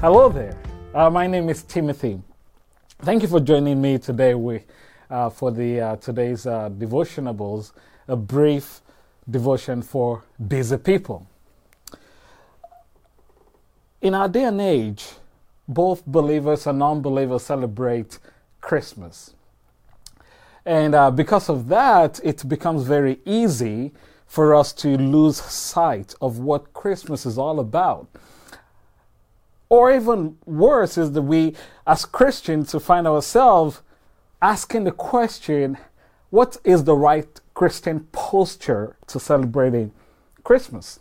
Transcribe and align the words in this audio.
Hello 0.00 0.28
there. 0.28 0.56
Uh, 0.94 1.10
my 1.10 1.26
name 1.26 1.48
is 1.48 1.64
Timothy. 1.64 2.22
Thank 3.00 3.22
you 3.22 3.28
for 3.28 3.40
joining 3.40 3.82
me 3.82 3.98
today 3.98 4.32
with, 4.32 4.64
uh, 5.10 5.28
for 5.28 5.50
the 5.50 5.80
uh, 5.80 5.96
today's 5.96 6.46
uh, 6.46 6.70
devotionables, 6.70 7.72
a 8.06 8.14
brief 8.14 8.80
devotion 9.28 9.82
for 9.82 10.22
busy 10.46 10.76
people. 10.76 11.26
In 14.00 14.14
our 14.14 14.28
day 14.28 14.44
and 14.44 14.60
age, 14.60 15.04
both 15.66 16.06
believers 16.06 16.68
and 16.68 16.78
non-believers 16.78 17.42
celebrate 17.42 18.20
Christmas. 18.60 19.34
And 20.64 20.94
uh, 20.94 21.10
because 21.10 21.48
of 21.48 21.66
that, 21.70 22.20
it 22.22 22.48
becomes 22.48 22.84
very 22.84 23.18
easy 23.24 23.90
for 24.28 24.54
us 24.54 24.72
to 24.74 24.96
lose 24.96 25.38
sight 25.38 26.14
of 26.20 26.38
what 26.38 26.72
Christmas 26.72 27.26
is 27.26 27.36
all 27.36 27.58
about. 27.58 28.06
Or 29.70 29.92
even 29.92 30.38
worse 30.46 30.96
is 30.96 31.12
that 31.12 31.22
we, 31.22 31.54
as 31.86 32.04
Christians, 32.04 32.70
to 32.70 32.80
find 32.80 33.06
ourselves 33.06 33.82
asking 34.40 34.84
the 34.84 34.92
question, 34.92 35.76
what 36.30 36.56
is 36.64 36.84
the 36.84 36.94
right 36.94 37.40
Christian 37.54 38.00
posture 38.12 38.96
to 39.08 39.20
celebrating 39.20 39.92
Christmas? 40.44 41.00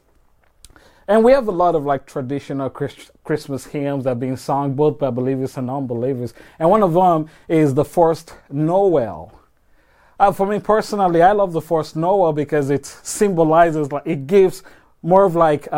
And 1.07 1.23
we 1.23 1.31
have 1.31 1.47
a 1.47 1.51
lot 1.51 1.75
of 1.75 1.85
like 1.85 2.05
traditional 2.05 2.69
Christ- 2.69 3.11
Christmas 3.23 3.67
hymns 3.67 4.03
that 4.03 4.11
are 4.11 4.15
being 4.15 4.35
sung 4.35 4.73
both 4.73 4.99
by 4.99 5.09
believers 5.09 5.55
and 5.55 5.67
non-believers. 5.67 6.33
And 6.59 6.69
one 6.69 6.83
of 6.83 6.93
them 6.93 7.29
is 7.47 7.73
the 7.73 7.85
first 7.85 8.33
Noel. 8.49 9.31
Uh, 10.19 10.31
for 10.31 10.45
me 10.47 10.59
personally, 10.59 11.21
I 11.21 11.31
love 11.31 11.53
the 11.53 11.61
first 11.61 11.95
Noel 11.95 12.33
because 12.33 12.69
it 12.69 12.85
symbolizes 12.85 13.91
like 13.91 14.03
it 14.05 14.27
gives 14.27 14.63
more 15.01 15.25
of 15.25 15.35
like 15.35 15.67
uh, 15.71 15.75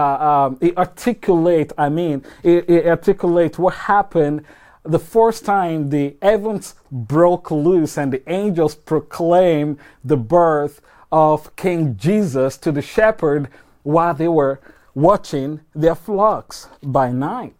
um, 0.47 0.57
it 0.61 0.77
articulate. 0.77 1.71
I 1.77 1.89
mean, 1.89 2.23
it, 2.43 2.69
it 2.69 2.85
articulate 2.87 3.59
what 3.59 3.73
happened 3.73 4.45
the 4.83 4.99
first 4.99 5.45
time 5.45 5.89
the 5.89 6.15
heavens 6.21 6.75
broke 6.91 7.51
loose 7.51 7.97
and 7.97 8.13
the 8.13 8.27
angels 8.31 8.75
proclaimed 8.75 9.77
the 10.03 10.17
birth 10.17 10.81
of 11.11 11.55
King 11.55 11.97
Jesus 11.97 12.57
to 12.57 12.71
the 12.71 12.81
shepherd 12.81 13.49
while 13.83 14.13
they 14.13 14.27
were 14.27 14.59
watching 14.95 15.59
their 15.75 15.95
flocks 15.95 16.67
by 16.81 17.11
night. 17.11 17.55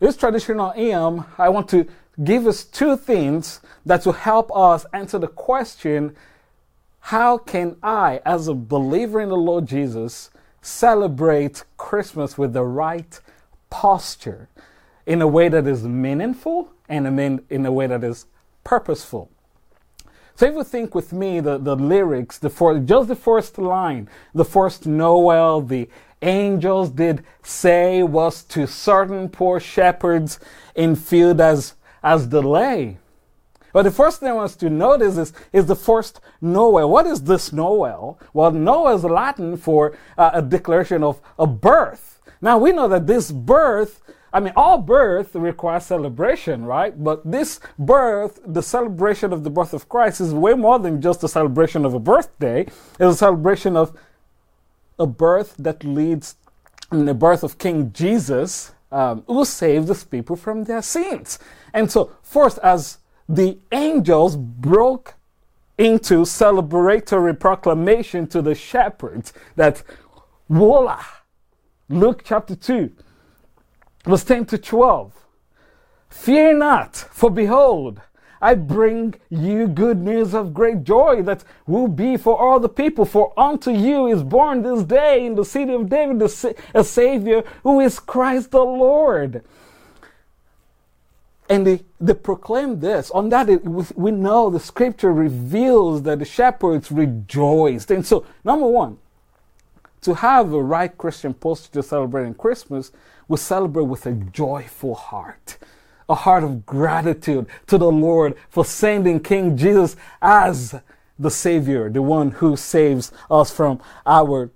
This 0.00 0.16
traditional 0.16 0.70
hymn, 0.70 1.24
I 1.38 1.48
want 1.48 1.68
to 1.70 1.86
give 2.22 2.46
us 2.46 2.64
two 2.64 2.96
things 2.96 3.60
that 3.84 4.04
will 4.04 4.12
help 4.12 4.54
us 4.54 4.86
answer 4.92 5.18
the 5.18 5.28
question 5.28 6.14
how 7.10 7.38
can 7.38 7.76
I, 7.84 8.20
as 8.26 8.48
a 8.48 8.54
believer 8.54 9.20
in 9.20 9.28
the 9.28 9.36
Lord 9.36 9.66
Jesus, 9.66 10.28
celebrate 10.60 11.62
Christmas 11.76 12.36
with 12.36 12.52
the 12.52 12.64
right 12.64 13.20
posture 13.70 14.48
in 15.06 15.22
a 15.22 15.28
way 15.28 15.48
that 15.48 15.68
is 15.68 15.84
meaningful 15.84 16.72
and 16.88 17.06
in 17.48 17.64
a 17.64 17.70
way 17.70 17.86
that 17.86 18.02
is 18.02 18.26
purposeful? 18.64 19.30
So 20.34 20.46
if 20.46 20.54
you 20.54 20.64
think 20.64 20.96
with 20.96 21.12
me 21.12 21.38
the, 21.38 21.58
the 21.58 21.76
lyrics, 21.76 22.38
the 22.38 22.50
for, 22.50 22.76
just 22.80 23.06
the 23.06 23.14
first 23.14 23.56
line, 23.56 24.08
the 24.34 24.44
first 24.44 24.84
Noel, 24.84 25.60
the 25.60 25.88
angels 26.22 26.90
did 26.90 27.22
say 27.44 28.02
was 28.02 28.42
to 28.46 28.66
certain 28.66 29.28
poor 29.28 29.60
shepherds 29.60 30.40
in 30.74 30.96
field 30.96 31.40
as, 31.40 31.74
as 32.02 32.26
delay. 32.26 32.98
But 33.76 33.82
the 33.82 33.90
first 33.90 34.20
thing 34.20 34.30
I 34.30 34.32
want 34.32 34.46
us 34.46 34.56
to 34.56 34.70
notice 34.70 35.18
is, 35.18 35.34
is 35.52 35.66
the 35.66 35.76
first 35.76 36.22
Noel. 36.40 36.88
What 36.88 37.06
is 37.06 37.24
this 37.24 37.52
Noel? 37.52 38.18
Well, 38.32 38.50
Noel 38.50 38.96
is 38.96 39.04
Latin 39.04 39.58
for 39.58 39.94
uh, 40.16 40.30
a 40.32 40.40
declaration 40.40 41.02
of 41.02 41.20
a 41.38 41.46
birth. 41.46 42.22
Now 42.40 42.56
we 42.56 42.72
know 42.72 42.88
that 42.88 43.06
this 43.06 43.30
birth, 43.30 44.00
I 44.32 44.40
mean, 44.40 44.54
all 44.56 44.78
birth 44.78 45.34
requires 45.34 45.84
celebration, 45.84 46.64
right? 46.64 47.04
But 47.04 47.30
this 47.30 47.60
birth, 47.78 48.40
the 48.46 48.62
celebration 48.62 49.30
of 49.30 49.44
the 49.44 49.50
birth 49.50 49.74
of 49.74 49.90
Christ, 49.90 50.22
is 50.22 50.32
way 50.32 50.54
more 50.54 50.78
than 50.78 51.02
just 51.02 51.22
a 51.22 51.28
celebration 51.28 51.84
of 51.84 51.92
a 51.92 52.00
birthday. 52.00 52.62
It's 52.62 53.00
a 53.00 53.14
celebration 53.14 53.76
of 53.76 53.94
a 54.98 55.06
birth 55.06 55.54
that 55.58 55.84
leads 55.84 56.36
in 56.90 57.04
the 57.04 57.12
birth 57.12 57.42
of 57.42 57.58
King 57.58 57.92
Jesus, 57.92 58.72
um, 58.90 59.22
who 59.26 59.44
saves 59.44 59.88
his 59.88 60.02
people 60.02 60.34
from 60.34 60.64
their 60.64 60.80
sins. 60.80 61.38
And 61.74 61.92
so, 61.92 62.16
first, 62.22 62.56
as 62.62 63.00
the 63.28 63.58
angels 63.72 64.36
broke 64.36 65.14
into 65.78 66.22
celebratory 66.22 67.38
proclamation 67.38 68.26
to 68.28 68.40
the 68.40 68.54
shepherds 68.54 69.32
that 69.56 69.82
voila, 70.48 71.04
Luke 71.88 72.22
chapter 72.24 72.54
2, 72.54 72.90
verse 74.04 74.24
10 74.24 74.46
to 74.46 74.58
12. 74.58 75.12
Fear 76.08 76.58
not, 76.58 76.96
for 76.96 77.30
behold, 77.30 78.00
I 78.40 78.54
bring 78.54 79.14
you 79.28 79.66
good 79.66 80.00
news 80.00 80.34
of 80.34 80.54
great 80.54 80.84
joy 80.84 81.22
that 81.22 81.42
will 81.66 81.88
be 81.88 82.16
for 82.16 82.38
all 82.38 82.60
the 82.60 82.68
people. 82.68 83.04
For 83.04 83.32
unto 83.38 83.70
you 83.70 84.06
is 84.06 84.22
born 84.22 84.62
this 84.62 84.84
day 84.84 85.26
in 85.26 85.34
the 85.34 85.44
city 85.44 85.72
of 85.72 85.88
David 85.88 86.22
a 86.74 86.84
Savior 86.84 87.44
who 87.62 87.80
is 87.80 87.98
Christ 87.98 88.50
the 88.50 88.64
Lord. 88.64 89.42
And 91.48 91.66
they, 91.66 91.80
they 92.00 92.14
proclaim 92.14 92.80
this. 92.80 93.10
On 93.12 93.28
that, 93.28 93.48
it, 93.48 93.64
we 93.64 94.10
know 94.10 94.50
the 94.50 94.58
scripture 94.60 95.12
reveals 95.12 96.02
that 96.02 96.18
the 96.18 96.24
shepherds 96.24 96.90
rejoiced. 96.90 97.90
And 97.90 98.04
so, 98.04 98.26
number 98.44 98.66
one, 98.66 98.98
to 100.02 100.14
have 100.14 100.52
a 100.52 100.62
right 100.62 100.96
Christian 100.96 101.34
posture 101.34 101.82
celebrating 101.82 102.34
Christmas, 102.34 102.92
we 103.28 103.36
celebrate 103.36 103.84
with 103.84 104.06
a 104.06 104.12
joyful 104.12 104.94
heart, 104.94 105.58
a 106.08 106.14
heart 106.14 106.44
of 106.44 106.66
gratitude 106.66 107.46
to 107.66 107.78
the 107.78 107.90
Lord 107.90 108.36
for 108.48 108.64
sending 108.64 109.20
King 109.20 109.56
Jesus 109.56 109.96
as 110.22 110.76
the 111.18 111.30
Savior, 111.30 111.88
the 111.90 112.02
one 112.02 112.30
who 112.32 112.56
saves 112.56 113.10
us 113.30 113.50
from 113.50 113.80
our, 114.04 114.50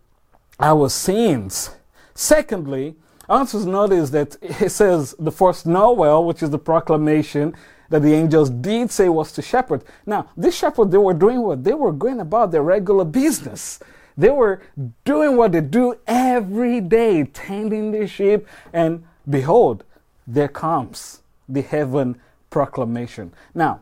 our 0.59 0.89
sins. 0.89 1.71
Secondly, 2.15 2.97
To 3.31 3.65
notice 3.65 4.11
that 4.11 4.37
it 4.43 4.71
says 4.71 5.15
the 5.19 5.31
first 5.31 5.65
Noel, 5.65 6.25
which 6.25 6.43
is 6.43 6.51
the 6.51 6.59
proclamation 6.59 7.55
that 7.89 8.03
the 8.03 8.13
angels 8.13 8.51
did 8.51 8.91
say 8.91 9.09
was 9.09 9.31
to 9.33 9.43
shepherd. 9.43 9.85
Now, 10.05 10.29
this 10.37 10.57
shepherd, 10.57 10.91
they 10.91 10.99
were 10.99 11.15
doing 11.15 11.41
what? 11.41 11.63
They 11.63 11.75
were 11.75 11.93
going 11.93 12.21
about 12.21 12.51
their 12.51 12.63
regular 12.63 13.05
business. 13.05 13.79
They 14.17 14.31
were 14.31 14.63
doing 15.05 15.37
what 15.37 15.53
they 15.53 15.61
do 15.61 15.95
every 16.09 16.81
day, 16.81 17.25
tending 17.25 17.93
the 17.93 18.09
sheep, 18.09 18.47
and 18.73 19.05
behold, 19.29 19.85
there 20.27 20.49
comes 20.49 21.23
the 21.49 21.63
heaven 21.63 22.21
proclamation. 22.51 23.33
Now, 23.55 23.81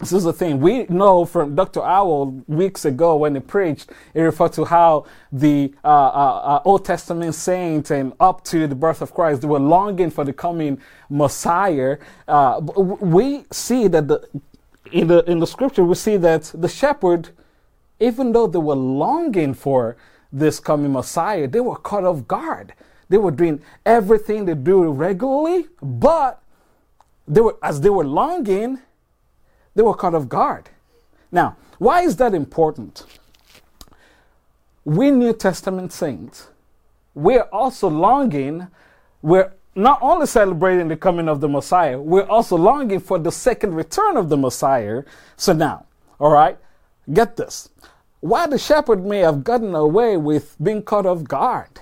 this 0.00 0.12
is 0.14 0.24
the 0.24 0.32
thing. 0.32 0.60
We 0.60 0.84
know 0.84 1.26
from 1.26 1.54
Dr. 1.54 1.82
Owl 1.82 2.42
weeks 2.46 2.86
ago 2.86 3.16
when 3.16 3.34
he 3.34 3.40
preached, 3.40 3.90
he 4.14 4.20
referred 4.22 4.54
to 4.54 4.64
how 4.64 5.04
the 5.30 5.74
uh, 5.84 5.88
uh, 5.88 6.40
uh, 6.42 6.62
Old 6.64 6.86
Testament 6.86 7.34
saints 7.34 7.90
and 7.90 8.14
up 8.18 8.42
to 8.44 8.66
the 8.66 8.74
birth 8.74 9.02
of 9.02 9.12
Christ, 9.12 9.42
they 9.42 9.46
were 9.46 9.60
longing 9.60 10.10
for 10.10 10.24
the 10.24 10.32
coming 10.32 10.80
Messiah. 11.10 11.98
Uh, 12.26 12.60
we 12.62 13.44
see 13.52 13.88
that 13.88 14.08
the, 14.08 14.26
in 14.90 15.06
the 15.06 15.22
in 15.30 15.38
the 15.38 15.46
scripture, 15.46 15.84
we 15.84 15.94
see 15.94 16.16
that 16.16 16.50
the 16.54 16.68
shepherd, 16.68 17.28
even 18.00 18.32
though 18.32 18.46
they 18.46 18.58
were 18.58 18.74
longing 18.74 19.52
for 19.52 19.98
this 20.32 20.60
coming 20.60 20.92
Messiah, 20.92 21.46
they 21.46 21.60
were 21.60 21.76
caught 21.76 22.04
off 22.04 22.26
guard. 22.26 22.72
They 23.10 23.18
were 23.18 23.32
doing 23.32 23.60
everything 23.84 24.46
they 24.46 24.54
do 24.54 24.90
regularly, 24.90 25.66
but 25.82 26.42
they 27.28 27.42
were 27.42 27.58
as 27.62 27.82
they 27.82 27.90
were 27.90 28.06
longing 28.06 28.78
they 29.74 29.82
were 29.82 29.94
caught 29.94 30.14
off 30.14 30.28
guard. 30.28 30.68
Now, 31.32 31.56
why 31.78 32.02
is 32.02 32.16
that 32.16 32.34
important? 32.34 33.04
We 34.84 35.10
New 35.10 35.32
Testament 35.32 35.92
saints, 35.92 36.48
we're 37.14 37.48
also 37.52 37.88
longing, 37.88 38.68
we're 39.22 39.52
not 39.74 39.98
only 40.02 40.26
celebrating 40.26 40.88
the 40.88 40.96
coming 40.96 41.28
of 41.28 41.40
the 41.40 41.48
Messiah, 41.48 42.00
we're 42.00 42.28
also 42.28 42.56
longing 42.56 43.00
for 43.00 43.18
the 43.18 43.30
second 43.30 43.74
return 43.74 44.16
of 44.16 44.28
the 44.28 44.36
Messiah. 44.36 45.02
So 45.36 45.52
now, 45.52 45.86
all 46.18 46.32
right, 46.32 46.58
get 47.12 47.36
this. 47.36 47.68
While 48.20 48.48
the 48.48 48.58
shepherd 48.58 49.04
may 49.04 49.20
have 49.20 49.44
gotten 49.44 49.74
away 49.74 50.16
with 50.16 50.56
being 50.62 50.82
caught 50.82 51.06
off 51.06 51.24
guard 51.24 51.80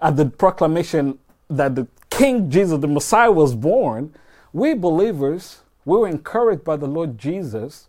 at 0.00 0.16
the 0.16 0.26
proclamation 0.26 1.18
that 1.48 1.74
the 1.74 1.86
King 2.08 2.50
Jesus, 2.50 2.78
the 2.80 2.88
Messiah, 2.88 3.30
was 3.30 3.54
born, 3.54 4.14
we 4.52 4.74
believers 4.74 5.60
we 5.90 5.98
were 5.98 6.06
encouraged 6.06 6.62
by 6.62 6.76
the 6.76 6.86
Lord 6.86 7.18
Jesus 7.18 7.88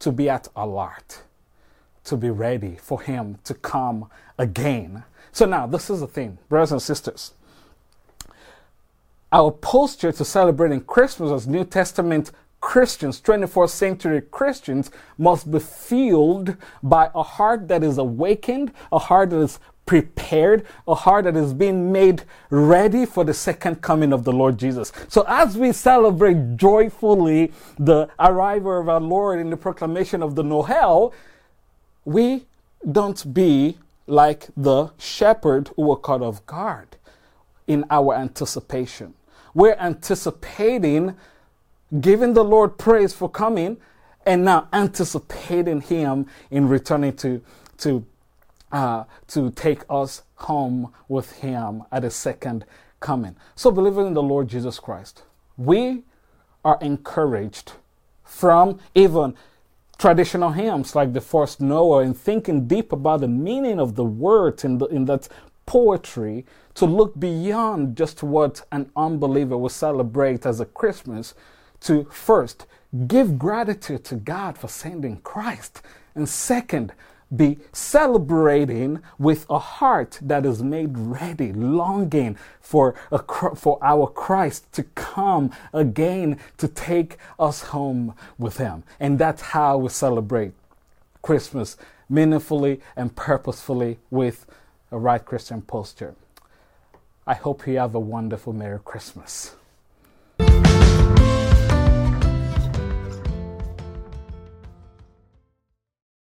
to 0.00 0.10
be 0.10 0.28
at 0.28 0.48
alert, 0.56 1.22
to 2.02 2.16
be 2.16 2.28
ready 2.28 2.74
for 2.74 3.00
Him 3.00 3.38
to 3.44 3.54
come 3.54 4.10
again. 4.36 5.04
So 5.30 5.46
now, 5.46 5.64
this 5.68 5.88
is 5.88 6.00
the 6.00 6.08
thing, 6.08 6.38
brothers 6.48 6.72
and 6.72 6.82
sisters. 6.82 7.34
Our 9.30 9.52
posture 9.52 10.10
to 10.10 10.24
celebrating 10.24 10.80
Christmas 10.80 11.30
as 11.30 11.46
New 11.46 11.64
Testament 11.64 12.32
Christians, 12.60 13.20
24th 13.20 13.70
century 13.70 14.22
Christians, 14.22 14.90
must 15.16 15.48
be 15.48 15.60
fueled 15.60 16.56
by 16.82 17.10
a 17.14 17.22
heart 17.22 17.68
that 17.68 17.84
is 17.84 17.96
awakened, 17.96 18.72
a 18.90 18.98
heart 18.98 19.30
that 19.30 19.38
is 19.38 19.60
prepared, 19.86 20.66
a 20.86 20.94
heart 20.94 21.24
that 21.24 21.36
is 21.36 21.54
being 21.54 21.92
made 21.92 22.24
ready 22.50 23.06
for 23.06 23.24
the 23.24 23.32
second 23.32 23.80
coming 23.80 24.12
of 24.12 24.24
the 24.24 24.32
Lord 24.32 24.58
Jesus. 24.58 24.92
So 25.08 25.24
as 25.28 25.56
we 25.56 25.72
celebrate 25.72 26.56
joyfully 26.56 27.52
the 27.78 28.08
arrival 28.18 28.80
of 28.80 28.88
our 28.88 29.00
Lord 29.00 29.38
in 29.38 29.50
the 29.50 29.56
proclamation 29.56 30.22
of 30.22 30.34
the 30.34 30.42
Noel, 30.42 31.14
we 32.04 32.44
don't 32.90 33.32
be 33.32 33.78
like 34.06 34.48
the 34.56 34.90
shepherd 34.98 35.70
who 35.76 35.82
were 35.82 35.96
caught 35.96 36.22
off 36.22 36.44
guard 36.46 36.96
in 37.66 37.84
our 37.90 38.14
anticipation. 38.14 39.14
We're 39.54 39.74
anticipating 39.74 41.16
giving 42.00 42.34
the 42.34 42.44
Lord 42.44 42.78
praise 42.78 43.12
for 43.12 43.28
coming 43.28 43.78
and 44.24 44.44
now 44.44 44.68
anticipating 44.72 45.80
Him 45.80 46.26
in 46.50 46.68
returning 46.68 47.16
to, 47.16 47.42
to, 47.78 48.04
uh, 48.72 49.04
to 49.28 49.50
take 49.50 49.82
us 49.88 50.22
home 50.36 50.92
with 51.08 51.32
Him 51.32 51.84
at 51.92 52.04
a 52.04 52.10
second 52.10 52.64
coming. 53.00 53.36
So, 53.54 53.70
believing 53.70 54.08
in 54.08 54.14
the 54.14 54.22
Lord 54.22 54.48
Jesus 54.48 54.78
Christ, 54.78 55.22
we 55.56 56.02
are 56.64 56.78
encouraged 56.80 57.72
from 58.24 58.78
even 58.94 59.34
traditional 59.98 60.50
hymns 60.50 60.94
like 60.94 61.12
the 61.12 61.20
first 61.20 61.60
Noel 61.60 62.00
and 62.00 62.16
thinking 62.16 62.66
deep 62.66 62.92
about 62.92 63.20
the 63.20 63.28
meaning 63.28 63.80
of 63.80 63.94
the 63.94 64.04
words 64.04 64.64
in, 64.64 64.78
the, 64.78 64.86
in 64.86 65.04
that 65.06 65.28
poetry 65.64 66.44
to 66.74 66.84
look 66.84 67.18
beyond 67.18 67.96
just 67.96 68.22
what 68.22 68.62
an 68.72 68.90
unbeliever 68.96 69.56
will 69.56 69.68
celebrate 69.68 70.44
as 70.44 70.60
a 70.60 70.66
Christmas 70.66 71.34
to 71.80 72.04
first 72.04 72.66
give 73.06 73.38
gratitude 73.38 74.04
to 74.04 74.16
God 74.16 74.56
for 74.56 74.68
sending 74.68 75.18
Christ, 75.18 75.82
and 76.14 76.28
second, 76.28 76.92
be 77.34 77.58
celebrating 77.72 79.02
with 79.18 79.46
a 79.50 79.58
heart 79.58 80.18
that 80.22 80.46
is 80.46 80.62
made 80.62 80.96
ready, 80.96 81.52
longing 81.52 82.36
for, 82.60 82.94
a, 83.10 83.18
for 83.54 83.78
our 83.82 84.06
Christ 84.06 84.70
to 84.72 84.84
come 84.94 85.50
again 85.72 86.38
to 86.58 86.68
take 86.68 87.18
us 87.38 87.62
home 87.62 88.14
with 88.38 88.58
Him. 88.58 88.84
And 89.00 89.18
that's 89.18 89.42
how 89.42 89.78
we 89.78 89.88
celebrate 89.88 90.52
Christmas 91.22 91.76
meaningfully 92.08 92.80
and 92.94 93.14
purposefully 93.16 93.98
with 94.10 94.46
a 94.92 94.98
right 94.98 95.24
Christian 95.24 95.62
posture. 95.62 96.14
I 97.26 97.34
hope 97.34 97.66
you 97.66 97.78
have 97.78 97.96
a 97.96 98.00
wonderful 98.00 98.52
Merry 98.52 98.78
Christmas. 98.84 99.56